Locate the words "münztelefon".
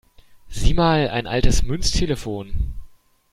1.61-2.73